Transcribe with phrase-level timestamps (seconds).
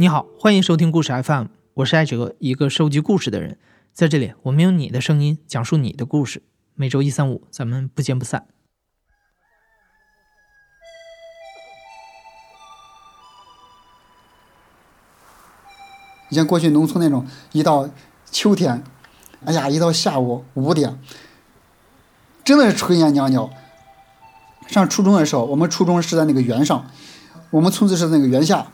[0.00, 3.58] 你好，欢迎收听故事 FM，我是艾哲，一个收集故事的人。
[3.92, 6.44] 在这里，我们用你的声音讲述你的故事。
[6.76, 8.46] 每周一、三、五，咱们不见不散。
[16.28, 17.90] 你像过去农村那种，一到
[18.30, 18.84] 秋天，
[19.44, 20.96] 哎呀，一到下午五点，
[22.44, 23.50] 真的是炊烟袅袅。
[24.68, 26.88] 上初中的时候，我们初中是在那个原上，
[27.50, 28.68] 我们村子是那个原下。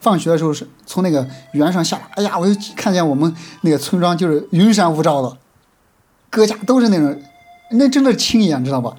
[0.00, 5.36] 放学的时候是从那个原上下来，哎呀，我就看见我们那个村庄就是云山雾罩的，
[6.30, 7.20] 各家都是那种，
[7.72, 8.94] 那真的亲眼，知道吧？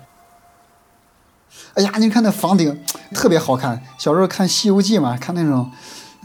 [1.76, 5.72] 哎呀，你看那房顶特别好看，小时候看《西游记》嘛，看那种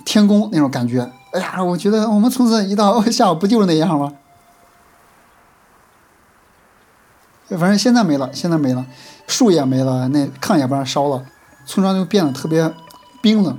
[0.04, 4.12] 天宫那种感觉，哎呀，我觉得我们村子一到下午不就是那样吗？
[7.50, 8.84] 反正现在没了，现在没了，
[9.28, 11.24] 树也没了，那炕也不让烧了，
[11.64, 12.74] 村庄就变得特别
[13.22, 13.56] 冰冷。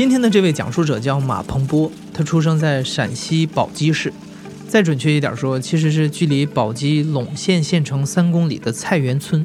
[0.00, 4.10] 今天的这位讲述者叫马鹏波，他出生在陕西宝鸡市，
[4.66, 9.44] 再准确一点说，其实是距离宝鸡陇县县城三公里的菜园村。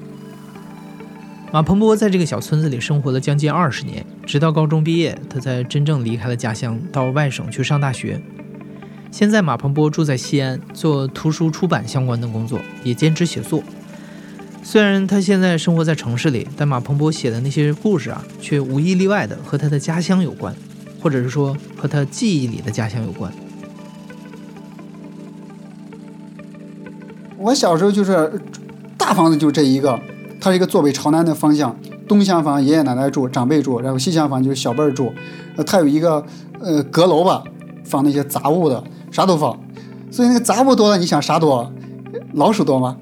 [1.51, 8.21] 马鹏波在这个小村子里生活了将近二十年，直到高中毕业，他才真正离开了家乡，到外省去上大学。
[9.11, 13.61] 现在，马鹏波住在西安，做图书出版相关的工作，也兼职写作。
[14.67, 20.53] 虽然他现在生活在城市里，但马鹏波写的那些故事啊，却无一例外的和他的家乡有关，
[20.99, 23.31] 或者是说和他记忆里的家乡有关。
[27.37, 28.41] 我小时候就是
[28.97, 29.97] 大房子就这一个，
[30.41, 31.77] 它是一个坐北朝南的方向，
[32.07, 35.13] 东厢房爷爷奶奶住，长辈住，然后西厢房就是小辈儿住。
[35.57, 36.25] 呃，它有一个
[36.59, 37.43] 呃阁楼吧，
[37.85, 39.57] 放那些杂物的，啥都放。
[40.09, 41.71] 所以那个杂物多了，你想啥多？
[42.33, 42.97] 老鼠多吗？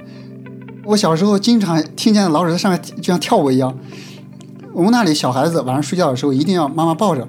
[0.86, 3.74] 我小时候经常听见老鼠在上面就像跳舞一样。
[4.74, 7.26] 我们那里小孩子晚上睡觉的时候一定要妈妈抱着，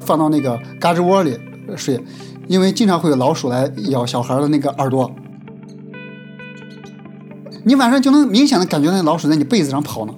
[0.00, 1.38] 放到那个嘎吱窝里
[1.76, 2.02] 睡，
[2.48, 5.10] 因为经常会有老鼠来咬小孩的那个耳朵。
[7.64, 10.12] 你晚上就能明显的感觉那老鼠在你被子上跑呢。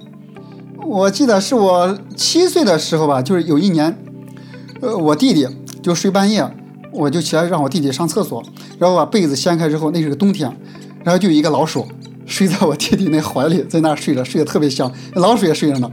[0.83, 3.97] 我记得是我七岁的时候吧，就是有一年，
[4.81, 5.47] 呃，我弟弟
[5.81, 6.45] 就睡半夜，
[6.91, 8.43] 我就起来让我弟弟上厕所，
[8.79, 10.51] 然后把被子掀开之后，那是个冬天，
[11.03, 11.87] 然后就有一个老鼠。
[12.25, 14.91] 睡在我弟弟那怀里，在那儿睡着，睡得特别香。
[15.13, 15.91] 老鼠也睡着呢。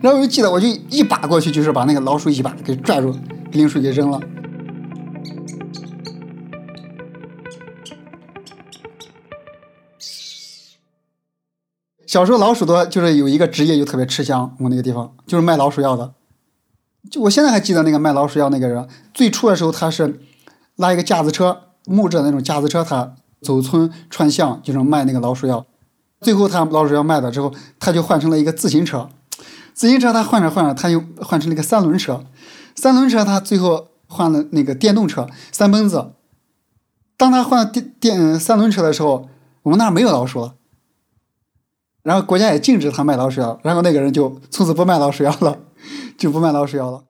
[0.00, 3.14] 然后我就记得，我就一把过去，就是把那个老鼠一把给拽住，
[3.52, 4.20] 拎出去扔了。
[12.06, 16.14] 小时候老鼠多，就是有一个职业就特别吃香，我那个地方就是卖老鼠药的。
[17.10, 20.20] 就我现在还记得那个卖老鼠药那个人，最初的时候他是
[20.76, 23.16] 拉一个架子车，木质的那种架子车，他。
[23.42, 25.66] 走村串巷就是卖那个老鼠药，
[26.20, 29.08] 最后他老鼠药卖了之后，他就换成了一个自行车，
[29.72, 32.24] 自行车他换着换着他又换成了一个三轮车，
[32.74, 36.12] 三轮车他最后换了那个电动车三蹦子。
[37.16, 39.28] 当他换电电三轮车的时候，
[39.62, 40.54] 我们那儿没有老鼠了，
[42.02, 45.58] 然后国家也禁止他卖老鼠药，然后那个人就从此不卖老鼠药了，
[46.18, 47.04] 就不卖老鼠药了。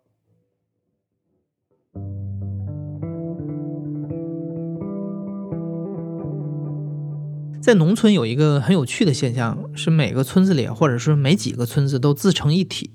[7.64, 12.90] 在农村有一个很有趣的现象，是每个村子里，或者说每几个村子都自成一体。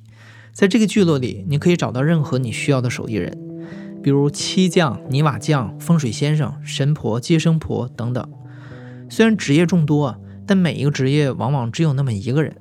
[0.53, 3.35] 在这个聚落里，你可以找到任何你需要的手艺人，
[4.03, 8.24] 比如漆匠、泥瓦匠、风水先生、神婆、接生婆等等。
[9.09, 10.16] 虽然职业众多，
[10.46, 12.56] 但每一个职业往往只有那么一个人。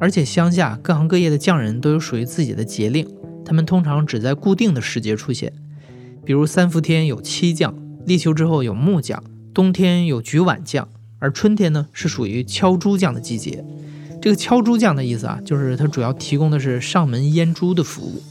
[0.00, 3.06] 而且乡下各行各业的匠人都有属于自己的节令，
[3.44, 5.52] 他们通常只在固定的时节出现。
[6.24, 7.74] 比如三伏天有漆匠，
[8.06, 9.22] 立秋之后有木匠，
[9.52, 10.88] 冬天有举碗匠。
[11.24, 13.64] 而春天呢，是属于敲猪匠的季节。
[14.20, 18.22] 这个敲猪匠的意思啊，就是它主要提供的是上门阉猪的服务。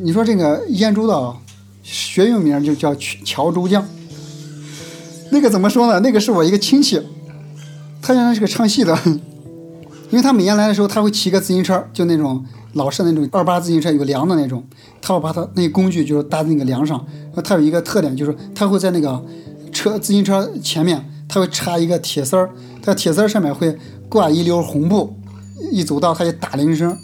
[0.00, 1.34] 你说这个阉猪的
[1.82, 3.84] 学用名就叫敲猪匠。
[5.32, 5.98] 那个怎么说呢？
[5.98, 7.02] 那个是我一个亲戚，
[8.00, 8.96] 他原来是个唱戏的，
[10.10, 12.46] 因为他每年来的时候，他会骑个自行车，就那种。
[12.78, 14.64] 老式那种二八自行车有梁的那种，
[15.02, 17.04] 他会把他那工具就是搭在那个梁上。
[17.34, 19.22] 那它有一个特点，就是它会在那个
[19.70, 22.50] 车自行车前面，它会插一个铁丝儿，
[22.82, 23.76] 它铁丝儿上面会
[24.08, 25.14] 挂一溜红布，
[25.70, 26.96] 一走道它就打铃声。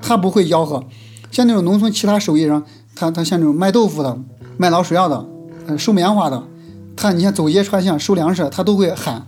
[0.00, 0.84] 他不会吆喝，
[1.30, 2.62] 像那种农村其他手艺人，
[2.94, 4.18] 他他像那种卖豆腐的、
[4.58, 5.26] 卖老鼠药的、
[5.66, 6.42] 呃收棉花的，
[6.94, 9.26] 他你像走街串巷收粮食，他都会喊，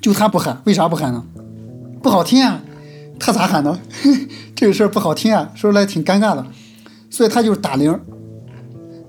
[0.00, 1.24] 就他不喊，为啥不喊呢？
[2.04, 2.60] 不好听啊，
[3.18, 3.78] 他咋喊的？
[4.54, 6.46] 这个事儿不好听啊，说出来挺尴尬的，
[7.08, 7.98] 所以他就是打铃。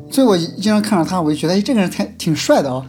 [0.09, 2.85] 所以我经常看着他，我就觉得哎，这个人挺挺帅的啊。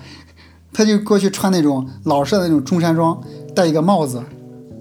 [0.72, 3.20] 他就过去穿那种老式的那种中山装，
[3.52, 4.22] 戴一个帽子，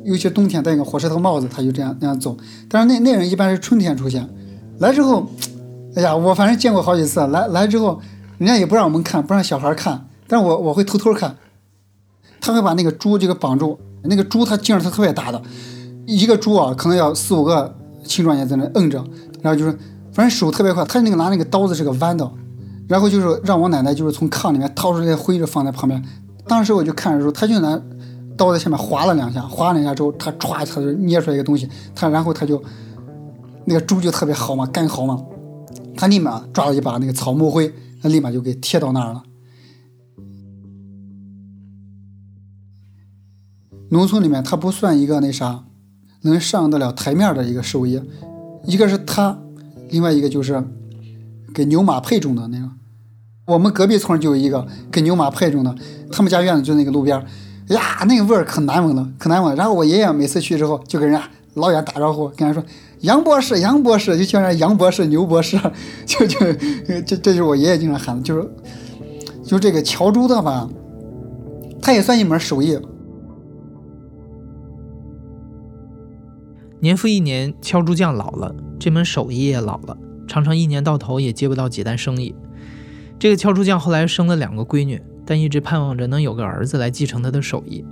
[0.04, 2.38] 尤其冬天戴一个火车头帽子，他就这样那样走。
[2.69, 4.30] 但是那那人一般是春天出现，
[4.78, 5.28] 来之后，
[5.95, 8.00] 哎呀，我反正见过好几次，来来之后，
[8.38, 11.36] 人家也不让我们看，不让小孩看，但是我我会偷偷看。
[12.45, 15.42] 他会把那个猪就给绑住，那个猪它劲儿它特别大的，
[16.06, 19.03] 一个猪啊可能要四五个青壮年在那摁着，
[19.42, 19.71] 然后就是
[20.13, 22.31] 反正手特别快，他那个拿那个刀子是个弯的。
[22.88, 26.00] 然后就是让我奶奶就是从炕里面掏出来灰就放在旁边，
[26.47, 27.81] 当时我就看着时候，他就拿
[28.38, 32.62] 刀在下面划了两下，划了两下之后，他歘，他就捏出来一个东西，他然后他就
[33.65, 35.19] 那个猪就特别好嘛，干好嘛，
[35.97, 39.24] 他立马抓了一把那个草木灰，他立马就给贴到那儿了。
[43.89, 45.63] 农村里面他不算一个那啥，
[46.21, 48.01] 能上得了台面的一个手艺，
[48.65, 49.37] 一个是他，
[49.89, 50.63] 另外一个就是。
[51.53, 52.69] 给牛马配种的那个，
[53.45, 55.73] 我们隔壁村就有一个给牛马配种的，
[56.11, 57.17] 他们家院子就那个路边
[57.67, 59.55] 呀，那个味儿可难闻了，可难闻。
[59.55, 62.67] 然后我爷爷每次去之后，就跟人家老远打招呼，跟人家说
[62.99, 65.57] 杨博士，杨博士，就叫人杨博士、牛博士，
[66.05, 66.39] 就就
[67.05, 68.49] 这这就是我爷爷经常喊的，就是
[69.45, 70.67] 就这个乔猪的吧，
[71.81, 72.77] 他也算一门手艺。
[76.85, 79.97] 年复一年，敲猪匠老了，这门手艺也老了。
[80.27, 82.35] 常常一年到头也接不到几单生意。
[83.17, 87.83] 这个敲猪匠后来生了两个闺女，但一直盼望着能有个儿子来继承他的手艺。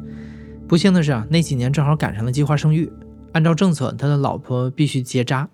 [0.67, 2.87] 不幸的是啊，那几年正好赶上了计划生育，
[3.31, 5.49] 按照政策，他的老婆必须结扎。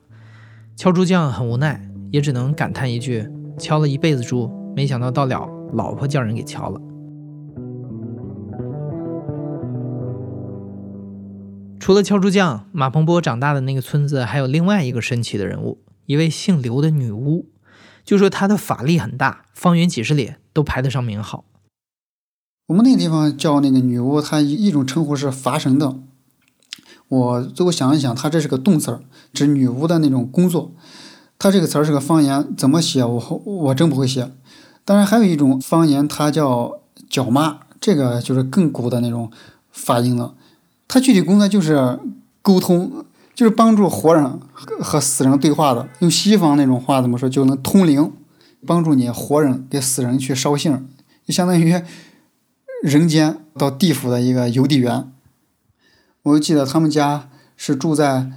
[0.76, 1.82] 敲猪匠很无奈，
[2.12, 3.26] 也只能感叹一句：
[3.58, 6.82] 敲了一辈子猪，没想到到了老婆叫人给敲了。
[11.90, 15.80] 除了敲竹匠，马鹏波长大的那个村子还有另外一个神奇的人物。
[16.06, 17.50] 一位姓刘的女巫，
[18.06, 21.46] 就说她的法力很大，方圆几十里都排得上名号。
[22.68, 25.96] 我们那个地方叫那个女巫，她一一种称呼是伐神的。
[27.08, 29.02] 我最后想一想，她这是个动词儿，
[29.34, 30.72] 指女巫的那种工作。
[31.40, 34.32] 她这个词儿是个方言，怎么写我我真不会写。
[34.86, 39.32] 当然还有一种方言，它叫脚妈，这个就是更古的那种
[39.72, 40.36] 发音了。
[40.90, 41.98] 它具体工作就是
[42.42, 43.06] 沟通。
[43.36, 44.38] 就是帮助活人
[44.82, 48.12] 和死人对话的，用西方那种话怎么说，就能通灵，
[48.66, 50.74] 帮助你活人给死人去捎信，
[51.26, 51.82] 就相当于
[52.84, 55.10] 人间到地府的一个邮递员。
[56.24, 58.30] 我记得他们家是住在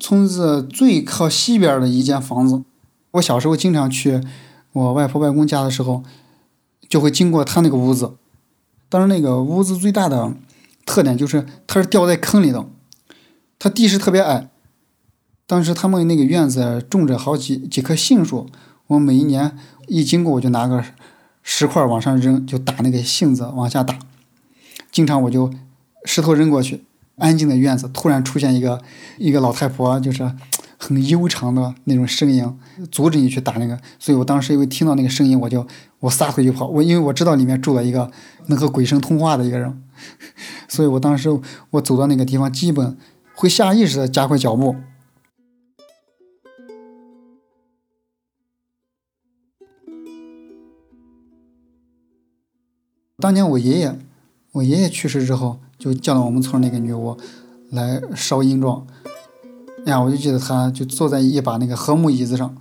[0.00, 2.64] 村子最靠西边的一间房子。
[3.12, 4.20] 我小时候经常去
[4.72, 6.02] 我外婆外公家的时候，
[6.88, 8.16] 就会经过他那个屋子。
[8.88, 10.32] 当然，那个屋子最大的
[10.88, 12.64] 特点就是它是掉在坑里的。
[13.58, 14.48] 它地势特别矮，
[15.46, 18.48] 当时他们那个院子种着好几几棵杏树，
[18.86, 19.56] 我每一年
[19.86, 20.82] 一经过，我就拿个
[21.42, 23.98] 石块往上扔，就打那个杏子往下打。
[24.92, 25.52] 经常我就
[26.04, 26.84] 石头扔过去，
[27.16, 28.80] 安静的院子突然出现一个
[29.18, 30.32] 一个老太婆，就是
[30.78, 32.56] 很悠长的那种声音，
[32.92, 33.76] 阻止你去打那个。
[33.98, 35.66] 所以我当时因为听到那个声音，我就
[35.98, 36.68] 我撒腿就跑。
[36.68, 38.08] 我因为我知道里面住了一个
[38.46, 39.82] 能和鬼神通话的一个人，
[40.68, 41.28] 所以我当时
[41.70, 42.96] 我走到那个地方，基本。
[43.40, 44.74] 会下意识的加快脚步。
[53.18, 53.96] 当年我爷爷，
[54.50, 57.16] 我爷爷去世之后，就叫了我们村那个女巫
[57.70, 58.84] 来烧阴状。
[59.86, 62.56] 哎呀，我就记得他就坐在一把那个和木椅子上，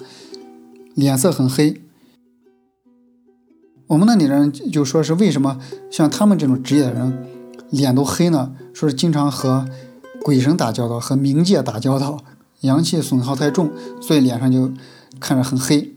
[0.94, 1.82] 脸色很黑。
[3.88, 5.60] 我们那里人就说是为什么
[5.90, 7.28] 像他们这种职业的人
[7.70, 8.54] 脸都黑呢？
[8.74, 9.68] 说是经常和。
[10.24, 12.18] 鬼神打交道和冥界打交道，
[12.62, 13.72] 阳气损耗太重，
[14.02, 14.74] 所以脸上就
[15.22, 15.94] 看着很黑。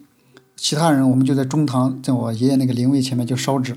[0.56, 3.76] 其他人我们就在中堂，在我爷爷那个灵位前面就烧纸，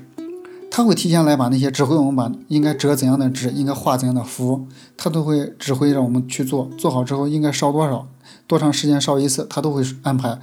[0.70, 6.70] 他会提前来把那些指挥我们把应该折怎样的纸，应该画怎样的符，他都会指挥让我们去做。
[6.78, 8.06] 做好之后应该烧多少，
[8.46, 10.28] 多长时间烧一次，他都会安排。
[10.28, 10.38] 然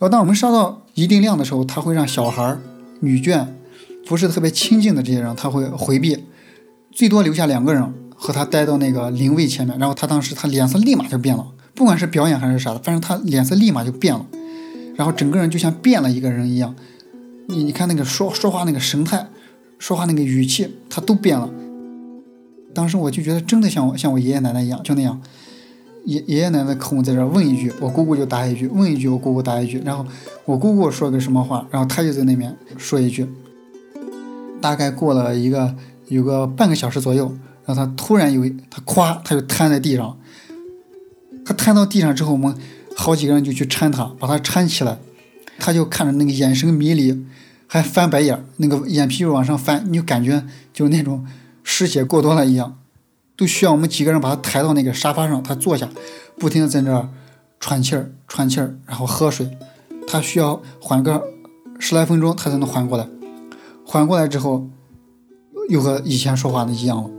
[0.00, 2.56] 后当我们烧到一定量的时候，他会让小孩、
[3.00, 3.46] 女眷，
[4.06, 6.26] 不是特别亲近的这些人，他会回避，
[6.90, 7.94] 最多留下两个人。
[8.20, 14.26] 和他待到那个灵位前面，然后他当时他脸色立马就变了，不管是表演还是啥的，反正他脸色立马就变了，
[14.96, 16.74] 然后整个人就像变了一个人一样。
[17.46, 19.28] 你你看那个说说话那个神态，
[19.78, 21.48] 说话那个语气，他都变了。
[22.74, 25.22] 当时我就觉得真的像我像我爷爷奶奶一样，就那样，
[26.04, 30.04] 爷爷爷奶奶口吻在这问一句，我姑姑就答一句，问一句我姑姑答一句，然后
[30.44, 33.28] 我姑姑说个什么话，然后他就在那边说一句。
[34.60, 35.72] 大概过了一个
[36.08, 37.36] 有个半个小时左右。
[37.64, 40.18] 然后他突然有他咵，他就瘫在地上。
[41.44, 42.54] 他瘫到地上之后，我们
[42.96, 44.98] 好几个人就去搀他，把他搀起来。
[45.58, 47.26] 他就看着那个眼神迷离，
[47.66, 51.26] 还翻白眼，那个眼皮就往上翻，你就感觉就是那种
[51.64, 52.78] 失血过多了一样，
[53.36, 55.88] 都需要我们几个人把他抬到那个沙发上，他坐下，
[56.38, 57.08] 不停的在那儿
[57.58, 59.58] 喘气儿、喘气儿，然后喝水，
[60.06, 61.22] 他需要缓个
[61.80, 63.06] 十来分钟，他才能缓过来，
[63.84, 64.70] 缓过来之后，
[65.68, 67.10] 又和以前说话的一样了。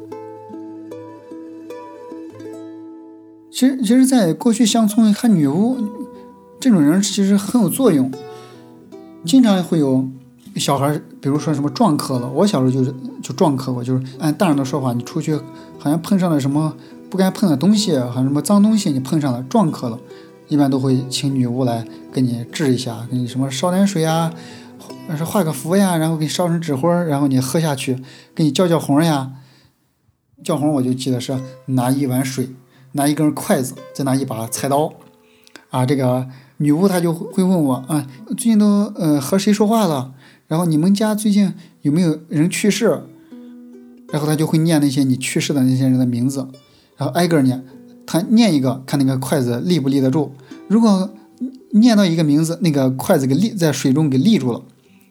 [3.51, 5.77] 其实，其实，在过去乡村，看女巫
[6.59, 8.09] 这种人其实很有作用，
[9.25, 10.07] 经常会有
[10.55, 12.29] 小孩，比如说什么撞磕了。
[12.29, 15.35] 我小时候就是就撞磕过，就是按大人的说法，你出去
[15.77, 16.73] 好像碰上了什么
[17.09, 19.99] 不该碰的东西，好像什么脏东西，你碰上了撞磕了，
[20.47, 24.33] 一般都会请女巫来给你治一下，给你什么烧点水啊，
[25.17, 28.01] 是画个符呀，然后给你烧成纸灰，然后你喝下去，
[28.33, 29.33] 给你叫叫红呀。
[30.43, 32.49] 叫红我就记得是拿一碗水。
[32.93, 34.91] 拿一根筷子，再拿一把菜刀，
[35.69, 40.11] 啊，这个女巫她就会问我啊，最近都呃和谁说话了？
[40.47, 43.03] 然后你们家最近有没有人去世？
[44.11, 46.47] 然后她就会念那些你去世的那些人的名字，
[46.97, 47.63] 然后挨个念，
[48.07, 50.33] 她念一个，看那个筷子立不立得住。
[50.67, 51.11] 如果
[51.73, 54.63] 念到一个名字，那个筷子给立在水中给立住了，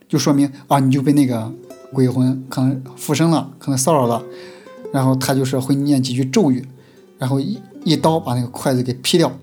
[0.08, 1.52] 就说明啊你就被那个
[1.92, 4.24] 鬼魂可能附身了，可能骚扰了。
[4.92, 6.66] 然后他就是会念几句咒语。
[7.18, 9.38] 然后一一刀把那个筷子给劈掉。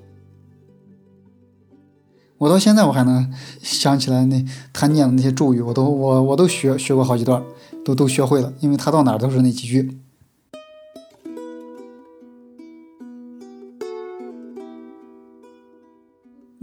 [2.38, 4.44] 我到现在我还能想起来那
[4.74, 7.44] 他念的那些咒语，我都我我都学学过好几段，
[7.84, 9.98] 都都学会了，因为他到哪都是那几句。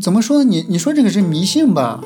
[0.00, 0.42] 怎么说？
[0.44, 2.02] 你你说这个是迷信吧？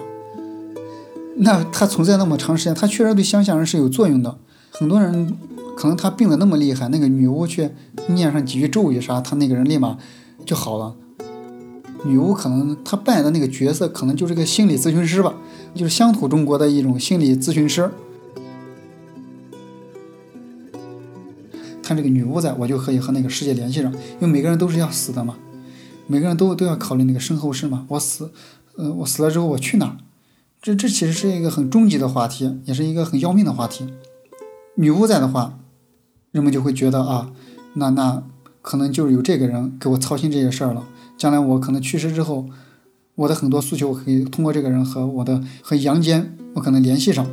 [1.39, 4.39] 那它存在那么长时间，它确实对乡下人是有作用的，
[4.71, 5.37] 很多人。
[5.77, 7.69] 可能他病的那么厉害，那个女巫去
[8.09, 9.99] 念上几句咒语啥，他那个人立马
[10.47, 10.97] 就好了。
[12.07, 15.35] 女巫可能她扮演的那个角色，可能就是个心理咨询师吧，
[15.75, 17.91] 就是乡土中国的一种心理咨询师。
[21.83, 25.37] 看这个女巫在，我就可以和那个世界联系上，因为每个人都是要死的嘛，
[26.07, 27.85] 每个人都都要考虑那个身后事嘛。
[27.89, 28.33] 我死，
[28.77, 29.99] 呃，我死了之后我去哪？
[30.67, 33.87] 这这其实是一个很终极的话题，也是一个很要命的话题。
[34.75, 35.61] 女巫在的话。
[36.33, 37.33] 人们就会觉得啊，
[37.75, 38.23] 那那
[38.61, 40.85] 可能就是有这个人给我操心这些事儿了。
[41.17, 42.47] 将来我可能去世之后，
[43.15, 47.27] 我的很多诉求可以通过这个人和我的和阳间，我可能联系上。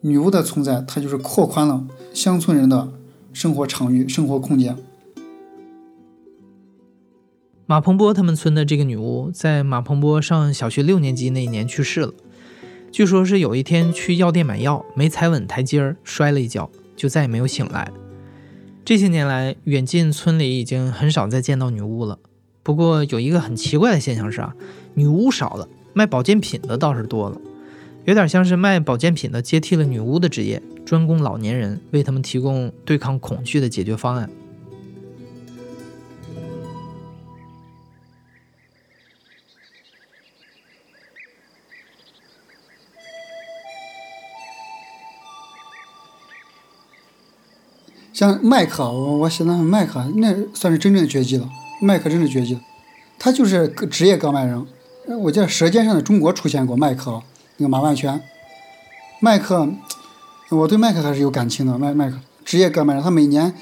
[0.00, 2.92] 女巫的存在，它就是扩宽了乡村人的
[3.32, 4.76] 生活场域、生活空间。
[7.66, 12.12] 马鹏波他们村的这个女巫，在马鹏波上小学六年级那一年去世了。
[12.92, 16.70] 据说是有一天去药店买药，没踩稳台阶儿，摔了一跤。
[16.94, 17.90] 就再也没有醒来。
[18.84, 22.18] 这些年来，远近村里已经很少再见到女巫了。
[22.62, 24.54] 不过有一个很奇怪的现象是啊，
[24.94, 27.40] 女巫少了，卖保健品的倒是多了，
[28.04, 34.30] 有点像是卖保健品的接替了女巫的职业，专攻老年人，为他们提供对抗恐惧的解决方案。
[48.24, 51.46] 像麦克，我我写的麦克，那算是真正的绝技了。
[51.82, 52.58] 麦克真是绝技，
[53.18, 54.66] 他就是职业割麦人。
[55.20, 57.20] 我记得《舌尖上的中国》出现过麦克，
[57.58, 58.18] 那个马万全。
[59.20, 59.68] 麦克，
[60.50, 61.78] 我对麦克还是有感情的。
[61.78, 63.52] 麦麦克职业割麦人，他每年，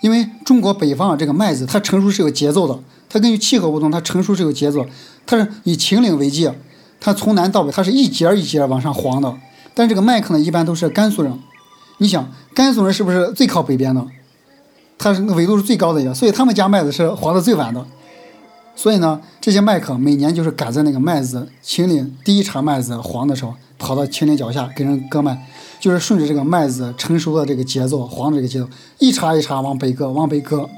[0.00, 2.76] 因为中国北方这个麦子，它成熟是有节奏的，
[3.08, 4.84] 它根据气候不同，它成熟是有节奏。
[5.24, 6.52] 它是以秦岭为界，
[6.98, 9.32] 它从南到北，它是一节一节往上黄的。
[9.74, 11.38] 但这个麦克呢，一般都是甘肃人。
[11.98, 14.04] 你想，甘肃人是不是最靠北边的？
[14.96, 17.84] 他是纬度是最高的一个，所以他们家麦子是黄的最晚的。
[18.74, 25.46] 所以呢，这些麦客每年就是赶在那个麦子秦岭第一茬麦子黄的时候，跑到秦岭脚下给人割麦，
[25.80, 30.68] 就是顺着这个麦子成熟的这个节奏，黄的这个节奏，一茬一茬往北割，往北割。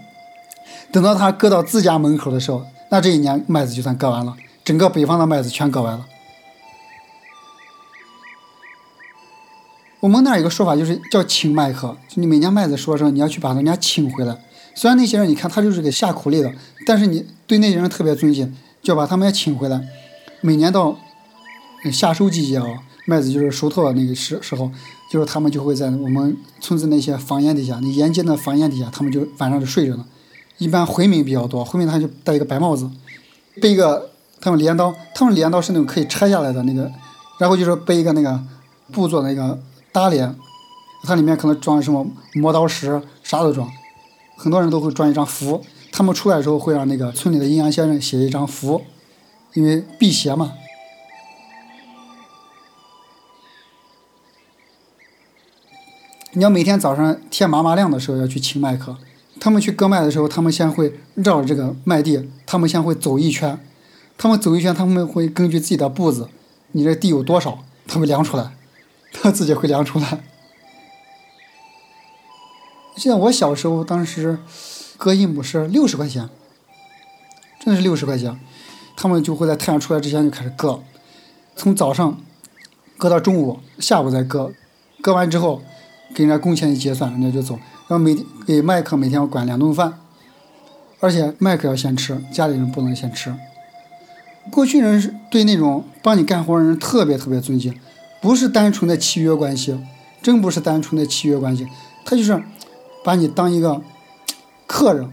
[0.91, 4.35] 等到他割到自家门口的时候，那这一年麦子就算割完了，
[4.65, 6.07] 整个北方的麦子全割完了。
[10.01, 14.35] 我们那儿有个说法，就是叫请麦克，就你每年麦子说的时候，你要去把人家请回来。
[14.75, 16.51] 虽然那些人你看他就是给下苦力的，
[16.87, 18.51] 但是你对那些人特别尊敬，
[18.83, 19.79] 就要把他们也请回来。
[20.41, 20.97] 每年到
[21.93, 22.65] 夏收季节啊，
[23.05, 24.71] 麦子就是熟透了那个时时候，
[25.13, 30.07] 就是他们就会在我们村子那些房檐底下，那沿街的房檐底下，他们就晚上就睡着呢。
[30.57, 32.89] 一般回民比较多，回民他就戴一个白帽子，
[33.61, 36.91] 背一个他们镰刀，他们镰刀是那种可以拆下来的那个，
[37.39, 38.41] 然后就是背一个那个
[38.91, 39.59] 布做那个。
[39.93, 40.37] 大连，
[41.03, 43.69] 它里面可能装什么磨刀石，啥都装。
[44.37, 48.83] 很多人都会装一张符，他们出来的时候会让那个村里的阴阳先生写一张符，
[49.55, 50.53] 因为辟邪嘛。
[56.33, 58.97] 你要每天早上天麻麻亮的时候要去清麦克，
[59.41, 63.59] 他们去割麦的时候，他们先会绕着这个麦地，他们先会走一圈，
[64.17, 66.29] 他们走一圈，他们会根据自己的步子，
[66.71, 68.55] 你这地有多少，他们量出来，
[69.13, 70.21] 他自己会量出来。
[72.97, 74.39] 现在我小时候，当时
[74.99, 76.29] 割一亩是六十块钱，
[77.59, 78.39] 真的是六十块钱。
[78.97, 80.83] 他们就会在太阳出来之前就开始割，
[81.57, 82.21] 从早上
[82.99, 84.53] 割到中午，下午再割，
[85.01, 85.63] 割完之后
[86.15, 87.55] 给人家工钱一结算，人家就走。
[87.89, 89.99] 然后每天给麦克每天要管两顿饭，
[91.01, 93.35] 而且麦克要先吃，家里人不能先吃。
[94.51, 97.75] 过去人是对那种帮你干活的人特别特别尊敬，
[98.21, 99.79] 不是单纯的契约关系，
[100.23, 101.67] 真不是单纯的契约关系，
[102.05, 102.43] 他就是
[103.03, 103.81] 把你当一个
[104.67, 105.09] 客人。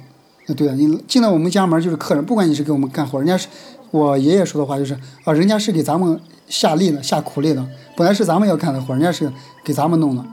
[0.55, 3.47] 对啊，你进到我们家门就是客人，不管你是给我们干活，人家是。
[3.89, 9.31] 我爷爷说的话就是，啊，人家是给咱们下力的、下苦力的，本来是咱们要干的活，人家是
[9.63, 10.23] 给咱们弄的。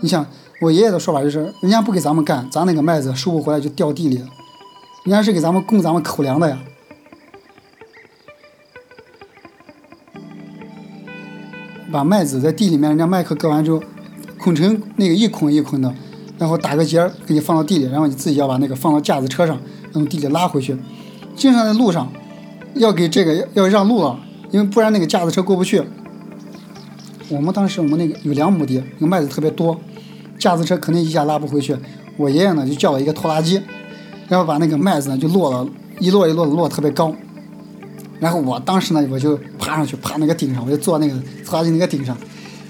[0.00, 0.26] 你想，
[0.60, 4.26] 我爷爷的说法就是，人家不给咱们干，咱那个麦子收不回来就掉地里了，
[5.04, 6.58] 人家是给咱们供咱们口粮的呀。
[11.94, 13.80] 把麦子在地里面，人家麦克割完之后，
[14.36, 15.94] 捆成那个一捆一捆的，
[16.36, 19.56] 然后打个结给你放到地里，然后你自己要把那个放到架子车上，
[19.92, 20.76] 从地里拉回去。
[21.36, 22.10] 经常在路上。
[22.74, 24.18] 要给这个要让路了，
[24.50, 25.80] 因为不然那个架子车过不去。
[27.28, 29.78] 我们当时我们那个有两亩地，那个麦子特别多，
[30.36, 31.76] 架子车肯定一下拉不回去。
[32.16, 33.62] 我爷爷呢就叫了一个拖拉机，
[34.26, 35.64] 然后把那个麦子呢就落了，
[36.00, 37.14] 一摞一摞的摞特别高。
[38.20, 42.16] 然后我当时呢我就爬上去，爬那个顶上，我就坐那个拖拉机那个顶上。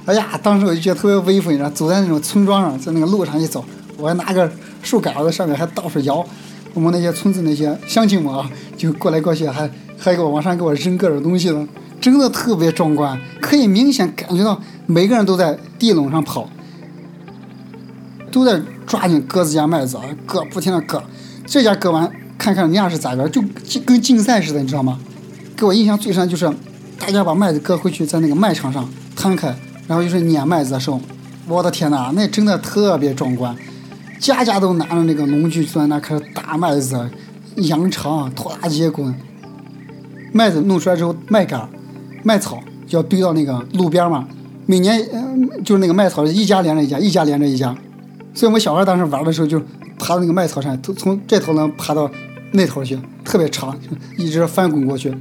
[0.06, 3.64] 哎呀，当时我就觉得特别威风，你知道，走在那种村庄上，在那个路上一走，
[3.96, 4.50] 我还拿个
[4.82, 6.24] 树杆子上面还到处摇。
[6.72, 9.70] 我们那些村子那些乡亲们啊，就过来过去还。
[9.96, 11.66] 还给我往上给我扔各种东西的，
[11.98, 16.46] 真的特别壮观，可以明显感觉到每个人都在地垄上跑，
[18.30, 21.02] 都在抓紧割自家麦子啊，割不停的割，
[21.46, 23.40] 这家割完看看人家是咋着，就
[23.86, 24.98] 跟竞赛似的，你知道吗？
[25.56, 26.50] 给我印象最深就是
[26.98, 29.54] 大家把麦子割回去，在那个麦场上摊开，
[29.86, 31.00] 然后就是碾麦子的时候，
[31.46, 33.54] 我的天哪，那真的特别壮观，
[34.18, 37.08] 家家都拿着那个农具坐在那开始打麦子，
[37.56, 39.14] 扬长拖拉机滚。
[40.32, 41.68] 麦子弄出来之后，麦秆、
[42.24, 44.26] 麦草就要堆到那个路边嘛。
[44.66, 47.72] 每年，嗯，就是那个麦草一家连着一家，一家连着一家。
[48.34, 49.60] 所以我们小孩当时玩的时候，就
[49.98, 52.10] 爬到那个麦草上，从从这头能爬到
[52.50, 53.78] 那头去，特别长，
[54.18, 55.14] 一直翻滚过去。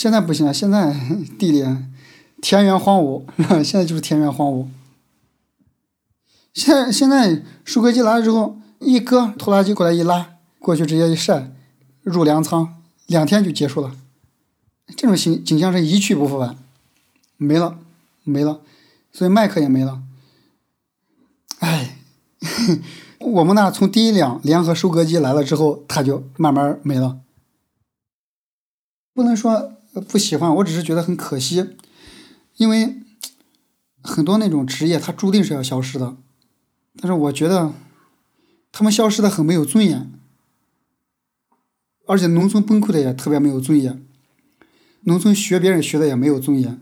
[0.00, 0.98] 现在不行了，现在
[1.38, 1.62] 地里
[2.40, 3.22] 田园荒芜，
[3.62, 4.66] 现在就是田园荒芜。
[6.54, 11.52] 现现在收割机来了之后，一割，拖拉机过来一拉，过去直接一晒，
[12.00, 13.94] 入粮仓，两天就结束了。
[14.96, 16.56] 这种景景象是一去不复返，
[17.36, 17.76] 没了，
[18.24, 18.62] 没了，
[19.12, 20.00] 所以麦克也没了。
[21.58, 21.98] 哎，
[23.20, 27.20] 我们那从第一辆联合收割机来了之后，它就慢慢没了。
[29.12, 31.76] 不能说不喜欢，我只是觉得很可惜，
[32.56, 33.02] 因为
[34.02, 36.16] 很多那种职业它注定是要消失的。
[36.96, 37.72] 但是我觉得，
[38.70, 40.12] 他们消失的很没有尊严，
[42.06, 44.04] 而且农村崩溃的也特别没有尊严，
[45.02, 46.80] 农村学别人学的也没有尊严。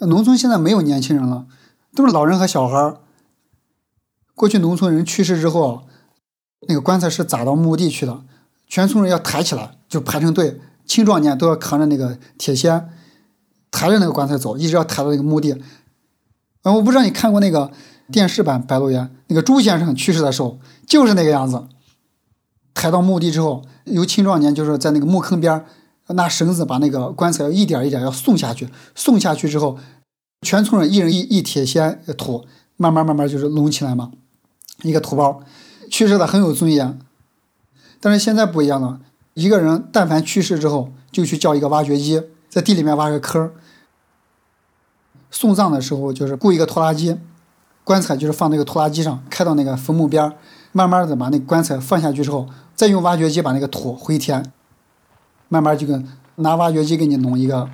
[0.00, 1.46] 农村现在没有年轻人了，
[1.94, 3.00] 都是老人和小孩儿。
[4.34, 5.86] 过去农村人去世之后，
[6.66, 8.24] 那个棺材是砸到墓地去的，
[8.74, 12.88] 全村人要抬起来，就排成队，青壮年都要扛着那个铁锨，
[13.70, 15.52] 抬着那个棺材走，一直要抬到那个墓地。
[16.62, 17.70] 啊，我不知道你看过那个
[18.10, 20.58] 电视版《白鹿原》，那个朱先生去世的时候
[20.88, 21.68] 就是那个样子，
[22.74, 25.64] 抬到墓地之后，由青壮年就是在那个墓坑边
[26.08, 29.78] 拿绳子把那个棺材一点一点要送下去，送下去之后，
[30.42, 32.44] 全村人一人一一铁锨土，
[32.76, 34.10] 慢慢慢慢就是隆起来嘛，
[34.82, 35.44] 一个土包，
[35.88, 36.98] 去世的很有尊严。
[38.04, 39.00] 但是现在不一样了，
[39.32, 43.50] 一个人但凡去世之后，就去叫一个挖掘机，在地里面挖个坑。
[45.30, 47.18] 送葬的时候就是雇一个拖拉机，
[47.82, 50.30] 棺材就是放那个拖拉机上，开到那个坟墓边，
[50.72, 54.52] 慢慢的把那棺材放下去之后，再用挖掘机把那个土回填，
[55.48, 57.70] 慢慢就跟拿挖掘机给你弄一个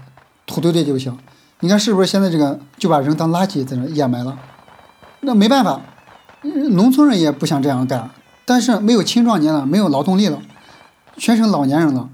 [0.47, 1.19] 土堆堆就行。
[1.59, 4.39] 你看是不是现在这个就把人当垃圾在那掩埋了？
[5.23, 5.81] 那没办法，
[6.43, 8.09] 农村人也不想这样干，
[8.51, 10.43] 但是没有青壮年了，没有劳动力了，
[11.17, 12.11] 全成老年人了。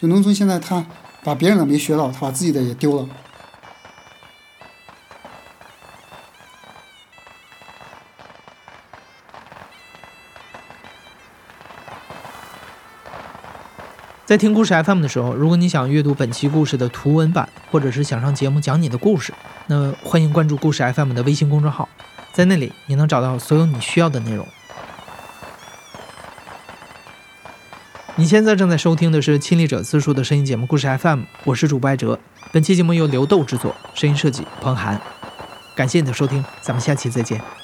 [0.00, 0.84] 就农村现在他
[1.22, 3.08] 把别人的没学到，他把自己的也丢了。
[14.26, 19.32] 在听故事 FM 的时候，如果你想阅读本期故事的图文版，或者是想上节目讲你的故事，
[19.68, 21.88] 那欢迎关注故事 FM 的微信公众号，
[22.32, 24.46] 在那里你能找到所有你需要的内容。
[28.16, 32.18] 你现在正在收听的是亲历者自述的声音节目《故事 FM》，我是主播艾哲。
[32.52, 35.00] 本期节目由刘豆制作，声音设计彭涵。
[35.74, 37.61] 感谢你的收听，咱们下期再见。